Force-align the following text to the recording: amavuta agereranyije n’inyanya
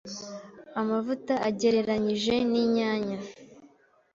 amavuta 0.81 1.33
agereranyije 1.49 2.33
n’inyanya 2.51 3.17